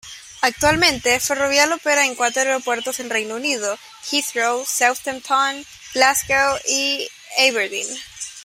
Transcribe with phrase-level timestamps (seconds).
[0.41, 3.77] Actualmente, Ferrovial opera cuatro aeropuertos en Reino Unido:
[4.09, 7.85] Heathrow, Southampton, Glasgow y Aberdeen.